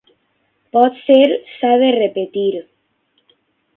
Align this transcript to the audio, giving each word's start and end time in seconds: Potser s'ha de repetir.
Potser 0.77 1.27
s'ha 1.59 1.73
de 1.85 1.91
repetir. 1.99 2.51